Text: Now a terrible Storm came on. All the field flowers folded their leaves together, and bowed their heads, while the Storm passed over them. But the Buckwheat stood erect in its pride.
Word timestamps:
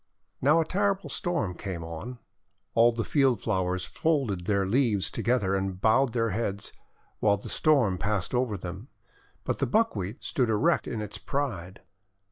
Now 0.41 0.59
a 0.59 0.65
terrible 0.65 1.11
Storm 1.11 1.53
came 1.53 1.83
on. 1.83 2.17
All 2.73 2.91
the 2.91 3.03
field 3.03 3.39
flowers 3.39 3.85
folded 3.85 4.47
their 4.47 4.65
leaves 4.65 5.11
together, 5.11 5.53
and 5.53 5.79
bowed 5.79 6.13
their 6.13 6.31
heads, 6.31 6.73
while 7.19 7.37
the 7.37 7.49
Storm 7.49 7.99
passed 7.99 8.33
over 8.33 8.57
them. 8.57 8.87
But 9.43 9.59
the 9.59 9.67
Buckwheat 9.67 10.23
stood 10.23 10.49
erect 10.49 10.87
in 10.87 11.03
its 11.03 11.19
pride. 11.19 11.81